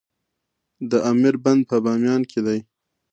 د 0.91 0.91
امیر 1.11 1.35
بند 1.43 1.61
په 1.69 1.77
بامیان 1.83 2.21
کې 2.31 2.39
دی 2.45 2.59